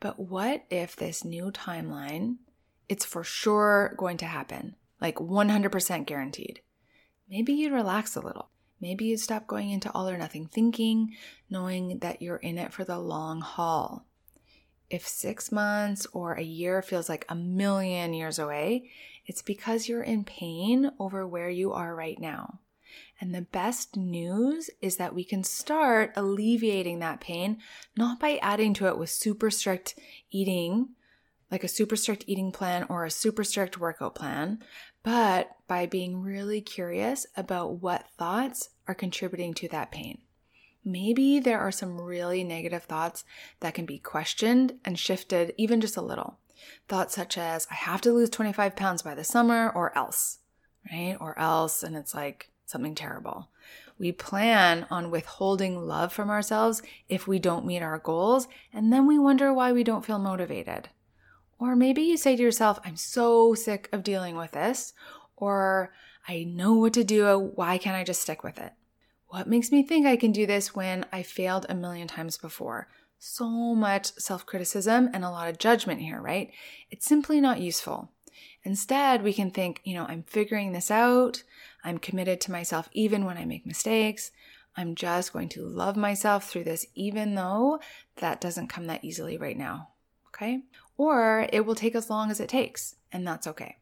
But 0.00 0.18
what 0.18 0.64
if 0.70 0.96
this 0.96 1.22
new 1.22 1.50
timeline, 1.50 2.36
it's 2.88 3.04
for 3.04 3.24
sure 3.24 3.94
going 3.98 4.16
to 4.16 4.24
happen, 4.24 4.76
like 5.02 5.16
100% 5.16 6.06
guaranteed? 6.06 6.62
maybe 7.28 7.52
you'd 7.52 7.72
relax 7.72 8.16
a 8.16 8.20
little. 8.20 8.48
Maybe 8.80 9.06
you'd 9.06 9.20
stop 9.20 9.46
going 9.46 9.70
into 9.70 9.90
all 9.92 10.08
or 10.08 10.18
nothing 10.18 10.46
thinking, 10.46 11.14
knowing 11.48 11.98
that 12.00 12.20
you're 12.20 12.36
in 12.36 12.58
it 12.58 12.72
for 12.72 12.84
the 12.84 12.98
long 12.98 13.40
haul. 13.40 14.06
If 14.88 15.06
six 15.06 15.50
months 15.50 16.06
or 16.12 16.34
a 16.34 16.42
year 16.42 16.82
feels 16.82 17.08
like 17.08 17.24
a 17.28 17.34
million 17.34 18.14
years 18.14 18.38
away, 18.38 18.90
it's 19.24 19.42
because 19.42 19.88
you're 19.88 20.02
in 20.02 20.24
pain 20.24 20.90
over 21.00 21.26
where 21.26 21.50
you 21.50 21.72
are 21.72 21.94
right 21.94 22.20
now. 22.20 22.60
And 23.20 23.34
the 23.34 23.42
best 23.42 23.96
news 23.96 24.70
is 24.80 24.96
that 24.96 25.14
we 25.14 25.24
can 25.24 25.42
start 25.42 26.12
alleviating 26.14 26.98
that 27.00 27.20
pain, 27.20 27.58
not 27.96 28.20
by 28.20 28.38
adding 28.42 28.74
to 28.74 28.86
it 28.86 28.98
with 28.98 29.10
super 29.10 29.50
strict 29.50 29.98
eating, 30.30 30.90
like 31.50 31.64
a 31.64 31.68
super 31.68 31.96
strict 31.96 32.24
eating 32.26 32.52
plan 32.52 32.86
or 32.88 33.04
a 33.04 33.10
super 33.10 33.44
strict 33.44 33.78
workout 33.78 34.14
plan, 34.14 34.58
but 35.02 35.50
by 35.68 35.86
being 35.86 36.20
really 36.20 36.60
curious 36.60 37.26
about 37.36 37.80
what 37.82 38.08
thoughts 38.18 38.70
are 38.88 38.94
contributing 38.94 39.54
to 39.54 39.68
that 39.68 39.90
pain. 39.90 40.18
Maybe 40.84 41.40
there 41.40 41.58
are 41.58 41.72
some 41.72 42.00
really 42.00 42.44
negative 42.44 42.84
thoughts 42.84 43.24
that 43.60 43.74
can 43.74 43.86
be 43.86 43.98
questioned 43.98 44.74
and 44.84 44.98
shifted 44.98 45.52
even 45.56 45.80
just 45.80 45.96
a 45.96 46.02
little. 46.02 46.38
Thoughts 46.88 47.14
such 47.14 47.36
as, 47.36 47.66
I 47.70 47.74
have 47.74 48.00
to 48.02 48.12
lose 48.12 48.30
25 48.30 48.76
pounds 48.76 49.02
by 49.02 49.14
the 49.14 49.24
summer 49.24 49.70
or 49.70 49.96
else, 49.98 50.38
right? 50.92 51.16
Or 51.20 51.38
else, 51.38 51.82
and 51.82 51.96
it's 51.96 52.14
like 52.14 52.50
something 52.66 52.94
terrible. 52.94 53.48
We 53.98 54.12
plan 54.12 54.86
on 54.90 55.10
withholding 55.10 55.86
love 55.86 56.12
from 56.12 56.30
ourselves 56.30 56.82
if 57.08 57.26
we 57.26 57.38
don't 57.38 57.66
meet 57.66 57.82
our 57.82 57.98
goals, 57.98 58.46
and 58.72 58.92
then 58.92 59.06
we 59.06 59.18
wonder 59.18 59.52
why 59.52 59.72
we 59.72 59.82
don't 59.82 60.04
feel 60.04 60.18
motivated. 60.18 60.88
Or 61.58 61.74
maybe 61.74 62.02
you 62.02 62.16
say 62.16 62.36
to 62.36 62.42
yourself, 62.42 62.78
I'm 62.84 62.96
so 62.96 63.54
sick 63.54 63.88
of 63.92 64.02
dealing 64.02 64.36
with 64.36 64.52
this, 64.52 64.92
or 65.36 65.92
I 66.28 66.44
know 66.44 66.74
what 66.74 66.92
to 66.94 67.04
do. 67.04 67.52
Why 67.54 67.78
can't 67.78 67.96
I 67.96 68.04
just 68.04 68.20
stick 68.20 68.42
with 68.42 68.58
it? 68.58 68.72
What 69.28 69.48
makes 69.48 69.72
me 69.72 69.82
think 69.82 70.06
I 70.06 70.16
can 70.16 70.32
do 70.32 70.46
this 70.46 70.74
when 70.74 71.06
I 71.12 71.22
failed 71.22 71.66
a 71.68 71.74
million 71.74 72.08
times 72.08 72.36
before? 72.36 72.88
So 73.18 73.74
much 73.74 74.12
self 74.18 74.44
criticism 74.44 75.08
and 75.12 75.24
a 75.24 75.30
lot 75.30 75.48
of 75.48 75.58
judgment 75.58 76.00
here, 76.00 76.20
right? 76.20 76.52
It's 76.90 77.06
simply 77.06 77.40
not 77.40 77.60
useful. 77.60 78.10
Instead, 78.62 79.22
we 79.22 79.32
can 79.32 79.50
think, 79.50 79.80
you 79.84 79.94
know, 79.94 80.04
I'm 80.08 80.24
figuring 80.24 80.72
this 80.72 80.90
out. 80.90 81.42
I'm 81.84 81.98
committed 81.98 82.40
to 82.42 82.52
myself 82.52 82.88
even 82.92 83.24
when 83.24 83.38
I 83.38 83.44
make 83.44 83.64
mistakes. 83.64 84.32
I'm 84.76 84.94
just 84.94 85.32
going 85.32 85.48
to 85.50 85.66
love 85.66 85.96
myself 85.96 86.50
through 86.50 86.64
this, 86.64 86.86
even 86.94 87.34
though 87.34 87.80
that 88.16 88.40
doesn't 88.40 88.68
come 88.68 88.86
that 88.86 89.04
easily 89.04 89.38
right 89.38 89.56
now. 89.56 89.88
Okay 90.36 90.62
or 90.96 91.48
it 91.52 91.66
will 91.66 91.74
take 91.74 91.94
as 91.94 92.10
long 92.10 92.30
as 92.30 92.40
it 92.40 92.48
takes, 92.48 92.96
and 93.12 93.26
that's 93.26 93.46
okay. 93.46 93.76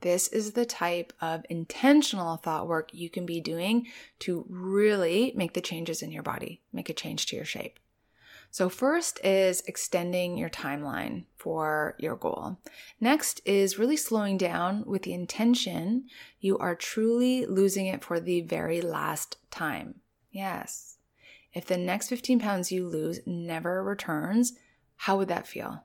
This 0.00 0.28
is 0.28 0.52
the 0.52 0.64
type 0.64 1.12
of 1.20 1.44
intentional 1.50 2.38
thought 2.38 2.66
work 2.66 2.88
you 2.94 3.10
can 3.10 3.26
be 3.26 3.40
doing 3.40 3.86
to 4.20 4.46
really 4.48 5.32
make 5.36 5.52
the 5.52 5.60
changes 5.60 6.00
in 6.00 6.10
your 6.10 6.22
body, 6.22 6.62
make 6.72 6.88
a 6.88 6.94
change 6.94 7.26
to 7.26 7.36
your 7.36 7.44
shape. 7.44 7.78
So, 8.50 8.68
first 8.68 9.20
is 9.22 9.62
extending 9.66 10.36
your 10.36 10.48
timeline 10.48 11.24
for 11.36 11.94
your 11.98 12.16
goal. 12.16 12.58
Next 12.98 13.40
is 13.44 13.78
really 13.78 13.96
slowing 13.96 14.38
down 14.38 14.84
with 14.86 15.02
the 15.02 15.12
intention 15.12 16.06
you 16.40 16.58
are 16.58 16.74
truly 16.74 17.46
losing 17.46 17.86
it 17.86 18.02
for 18.02 18.18
the 18.18 18.40
very 18.40 18.80
last 18.80 19.36
time. 19.50 20.00
Yes. 20.32 20.96
If 21.52 21.66
the 21.66 21.76
next 21.76 22.08
15 22.08 22.40
pounds 22.40 22.72
you 22.72 22.88
lose 22.88 23.20
never 23.24 23.84
returns, 23.84 24.54
how 25.04 25.16
would 25.16 25.28
that 25.28 25.46
feel? 25.46 25.84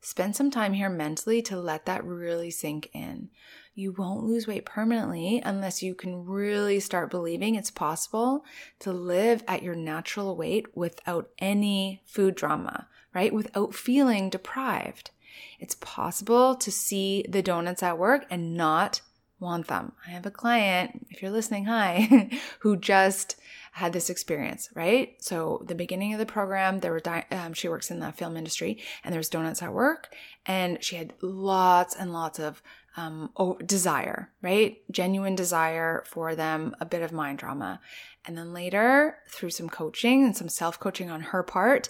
Spend 0.00 0.36
some 0.36 0.48
time 0.48 0.74
here 0.74 0.88
mentally 0.88 1.42
to 1.42 1.58
let 1.58 1.84
that 1.86 2.04
really 2.04 2.48
sink 2.48 2.90
in. 2.92 3.28
You 3.74 3.90
won't 3.90 4.22
lose 4.22 4.46
weight 4.46 4.64
permanently 4.64 5.42
unless 5.44 5.82
you 5.82 5.96
can 5.96 6.24
really 6.24 6.78
start 6.78 7.10
believing 7.10 7.56
it's 7.56 7.72
possible 7.72 8.44
to 8.78 8.92
live 8.92 9.42
at 9.48 9.64
your 9.64 9.74
natural 9.74 10.36
weight 10.36 10.76
without 10.76 11.30
any 11.40 12.02
food 12.06 12.36
drama, 12.36 12.86
right? 13.12 13.34
Without 13.34 13.74
feeling 13.74 14.30
deprived. 14.30 15.10
It's 15.58 15.74
possible 15.80 16.54
to 16.54 16.70
see 16.70 17.26
the 17.28 17.42
donuts 17.42 17.82
at 17.82 17.98
work 17.98 18.26
and 18.30 18.54
not 18.54 19.00
want 19.40 19.66
them. 19.66 19.90
I 20.06 20.10
have 20.10 20.24
a 20.24 20.30
client, 20.30 21.08
if 21.10 21.20
you're 21.20 21.32
listening, 21.32 21.64
hi, 21.64 22.30
who 22.60 22.76
just 22.76 23.34
had 23.72 23.94
this 23.94 24.10
experience, 24.10 24.68
right? 24.74 25.14
So 25.18 25.62
the 25.66 25.74
beginning 25.74 26.12
of 26.12 26.18
the 26.18 26.26
program, 26.26 26.80
there 26.80 26.92
were 26.92 27.00
di- 27.00 27.24
um, 27.30 27.54
she 27.54 27.68
works 27.68 27.90
in 27.90 28.00
the 28.00 28.12
film 28.12 28.36
industry, 28.36 28.78
and 29.02 29.14
there's 29.14 29.30
donuts 29.30 29.62
at 29.62 29.72
work, 29.72 30.14
and 30.44 30.82
she 30.84 30.96
had 30.96 31.14
lots 31.22 31.96
and 31.96 32.12
lots 32.12 32.38
of 32.38 32.62
um, 32.98 33.30
desire, 33.64 34.30
right? 34.42 34.82
Genuine 34.90 35.34
desire 35.34 36.04
for 36.06 36.34
them, 36.34 36.76
a 36.80 36.84
bit 36.84 37.00
of 37.00 37.12
mind 37.12 37.38
drama, 37.38 37.80
and 38.26 38.36
then 38.36 38.52
later 38.52 39.16
through 39.30 39.50
some 39.50 39.70
coaching 39.70 40.22
and 40.22 40.36
some 40.36 40.50
self 40.50 40.78
coaching 40.78 41.10
on 41.10 41.22
her 41.22 41.42
part, 41.42 41.88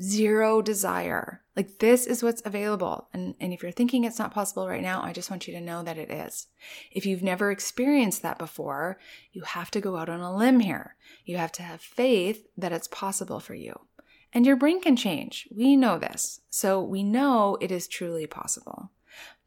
zero 0.00 0.62
desire. 0.62 1.42
Like 1.56 1.78
this 1.78 2.06
is 2.06 2.22
what's 2.22 2.42
available. 2.44 3.08
And, 3.12 3.34
and 3.40 3.52
if 3.52 3.62
you're 3.62 3.72
thinking 3.72 4.04
it's 4.04 4.18
not 4.18 4.32
possible 4.32 4.68
right 4.68 4.82
now, 4.82 5.02
I 5.02 5.12
just 5.12 5.30
want 5.30 5.48
you 5.48 5.54
to 5.54 5.60
know 5.60 5.82
that 5.82 5.98
it 5.98 6.10
is. 6.10 6.46
If 6.92 7.04
you've 7.04 7.22
never 7.22 7.50
experienced 7.50 8.22
that 8.22 8.38
before, 8.38 8.98
you 9.32 9.42
have 9.42 9.70
to 9.72 9.80
go 9.80 9.96
out 9.96 10.08
on 10.08 10.20
a 10.20 10.34
limb 10.34 10.60
here. 10.60 10.94
You 11.24 11.36
have 11.36 11.52
to 11.52 11.62
have 11.62 11.80
faith 11.80 12.46
that 12.56 12.72
it's 12.72 12.88
possible 12.88 13.40
for 13.40 13.54
you. 13.54 13.80
And 14.32 14.46
your 14.46 14.56
brain 14.56 14.80
can 14.80 14.96
change. 14.96 15.48
We 15.54 15.74
know 15.76 15.98
this. 15.98 16.40
So 16.50 16.82
we 16.82 17.02
know 17.02 17.56
it 17.60 17.72
is 17.72 17.88
truly 17.88 18.26
possible. 18.26 18.90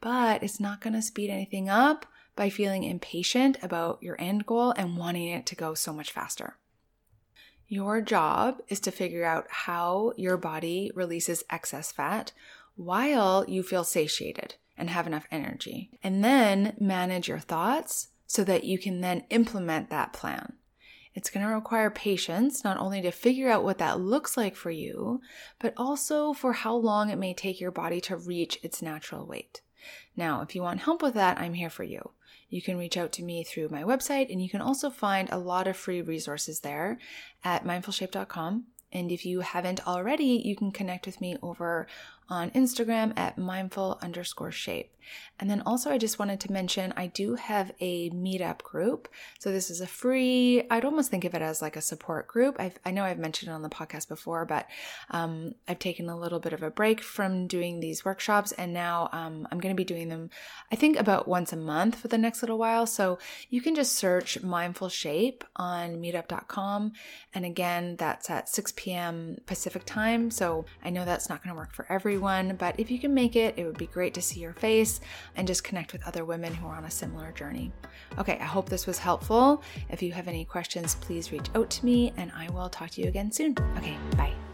But 0.02 0.44
it's 0.44 0.60
not 0.60 0.82
going 0.82 0.94
to 0.94 1.02
speed 1.02 1.30
anything 1.30 1.70
up 1.70 2.06
by 2.36 2.50
feeling 2.50 2.84
impatient 2.84 3.58
about 3.62 4.02
your 4.02 4.16
end 4.20 4.46
goal 4.46 4.74
and 4.76 4.98
wanting 4.98 5.28
it 5.28 5.46
to 5.46 5.56
go 5.56 5.74
so 5.74 5.94
much 5.94 6.12
faster. 6.12 6.58
Your 7.72 8.02
job 8.02 8.58
is 8.68 8.82
to 8.82 8.92
figure 8.92 9.24
out 9.24 9.48
how 9.50 10.12
your 10.18 10.36
body 10.36 10.92
releases 10.94 11.46
excess 11.50 11.90
fat 11.90 12.34
while 12.76 13.46
you 13.48 13.64
feel 13.64 13.86
satiated 13.86 14.56
and 14.78 14.90
have 14.90 15.08
enough 15.08 15.26
energy. 15.32 15.90
And 16.04 16.22
then 16.22 16.76
manage 16.82 17.30
your 17.30 17.40
thoughts 17.40 18.10
so 18.28 18.44
that 18.44 18.66
you 18.66 18.78
can 18.78 19.00
then 19.00 19.24
implement 19.30 19.90
that 19.90 20.12
plan. 20.12 20.52
It's 21.16 21.30
going 21.30 21.48
to 21.48 21.54
require 21.54 21.90
patience, 21.90 22.62
not 22.62 22.78
only 22.78 23.02
to 23.04 23.12
figure 23.12 23.50
out 23.50 23.64
what 23.64 23.78
that 23.78 24.02
looks 24.02 24.36
like 24.36 24.58
for 24.58 24.70
you, 24.70 25.22
but 25.58 25.74
also 25.78 26.34
for 26.34 26.52
how 26.52 26.76
long 26.76 27.10
it 27.10 27.18
may 27.18 27.34
take 27.34 27.62
your 27.62 27.72
body 27.72 28.02
to 28.02 28.18
reach 28.18 28.60
its 28.64 28.82
natural 28.82 29.26
weight. 29.26 29.62
Now, 30.16 30.42
if 30.42 30.56
you 30.56 30.62
want 30.62 30.82
help 30.82 31.02
with 31.02 31.14
that, 31.16 31.40
I'm 31.40 31.54
here 31.54 31.70
for 31.70 31.84
you. 31.84 32.12
You 32.50 32.62
can 32.62 32.78
reach 32.78 32.98
out 32.98 33.12
to 33.14 33.24
me 33.24 33.44
through 33.44 33.70
my 33.70 33.84
website, 33.84 34.32
and 34.32 34.42
you 34.42 34.50
can 34.50 34.62
also 34.62 34.90
find 34.90 35.30
a 35.30 35.38
lot 35.38 35.68
of 35.68 35.78
free 35.78 36.02
resources 36.02 36.60
there 36.60 37.00
at 37.44 37.64
mindfulshape.com. 37.64 38.66
And 38.92 39.12
if 39.12 39.26
you 39.26 39.40
haven't 39.40 39.88
already, 39.88 40.42
you 40.44 40.56
can 40.56 40.72
connect 40.72 41.06
with 41.06 41.22
me 41.22 41.38
over 41.42 41.88
on 42.32 42.50
Instagram 42.52 43.12
at 43.18 43.38
mindful 43.38 44.00
underscore 44.02 44.52
shape. 44.52 44.90
And 45.40 45.50
then 45.50 45.64
also, 45.66 45.90
I 45.90 45.98
just 45.98 46.20
wanted 46.20 46.40
to 46.42 46.52
mention 46.52 46.94
I 46.96 47.08
do 47.08 47.36
have 47.36 47.72
a 47.80 48.12
meetup 48.12 48.62
group. 48.62 49.08
So 49.40 49.52
this 49.52 49.70
is 49.70 49.82
a 49.82 49.88
free, 49.88 50.64
I'd 50.70 50.86
almost 50.86 51.10
think 51.10 51.26
of 51.26 51.34
it 51.34 51.42
as 51.42 51.62
like 51.62 51.76
a 51.76 51.82
support 51.82 52.28
group. 52.28 52.56
I've, 52.60 52.78
i 52.86 52.92
know 52.92 53.04
I've 53.04 53.18
mentioned 53.18 53.52
it 53.52 53.56
on 53.56 53.64
the 53.64 53.70
podcast 53.70 54.08
before, 54.08 54.46
but 54.46 54.68
um, 55.10 55.56
I've 55.68 55.80
taken 55.80 56.10
a 56.10 56.18
little 56.18 56.40
bit 56.40 56.54
of 56.54 56.62
a 56.62 56.70
break 56.70 57.02
from 57.02 57.48
doing 57.48 57.80
these 57.80 58.06
workshops. 58.06 58.52
And 58.54 58.72
now 58.72 59.10
um, 59.12 59.48
I'm 59.52 59.60
going 59.60 59.76
to 59.76 59.80
be 59.80 59.84
doing 59.84 60.10
them, 60.10 60.30
I 60.72 60.76
think, 60.76 60.98
about 60.98 61.28
once 61.28 61.52
a 61.52 61.58
month 61.58 61.96
for 61.96 62.08
the 62.08 62.20
next 62.20 62.44
little 62.44 62.60
while. 62.60 62.86
So 62.86 63.18
you 63.50 63.62
can 63.62 63.76
just 63.76 63.94
search 63.94 64.42
Mindful 64.42 64.90
Shape 64.90 65.44
on 65.56 65.98
meetup.com. 65.98 66.94
And 67.34 67.46
again, 67.46 67.96
that's 67.98 68.30
at 68.30 68.48
6 68.48 68.74
p.m. 68.76 69.38
Pacific 69.48 69.84
time. 69.86 70.30
So 70.30 70.66
I 70.84 70.92
know 70.92 71.04
that's 71.04 71.30
not 71.30 71.44
going 71.44 71.54
to 71.54 71.60
work 71.60 71.74
for 71.74 71.88
everyone 71.90 72.21
everyone, 72.22 72.56
but 72.58 72.80
if 72.80 72.92
you 72.92 73.00
can 73.00 73.16
make 73.16 73.36
it, 73.36 73.56
it 73.58 73.66
would 73.66 73.80
be 73.80 73.88
great 73.88 74.14
to 74.14 74.22
see 74.22 74.40
your 74.40 74.54
face 74.54 75.02
and 75.36 75.48
just 75.48 75.64
connect 75.64 75.92
with 75.92 76.06
other 76.06 76.24
women 76.24 76.54
who 76.54 76.68
are 76.68 76.76
on 76.76 76.86
a 76.86 76.92
similar 76.92 77.32
journey. 77.32 77.72
Okay, 78.20 78.38
I 78.40 78.46
hope 78.46 78.70
this 78.70 78.86
was 78.86 79.00
helpful. 79.00 79.64
If 79.90 80.04
you 80.04 80.12
have 80.12 80.28
any 80.28 80.46
questions, 80.46 80.94
please 80.96 81.32
reach 81.32 81.48
out 81.56 81.72
to 81.72 81.86
me 81.86 82.14
and 82.18 82.32
I 82.36 82.48
will 82.52 82.70
talk 82.70 82.92
to 82.92 83.02
you 83.02 83.08
again 83.08 83.32
soon. 83.32 83.56
Okay, 83.76 83.98
bye. 84.18 84.51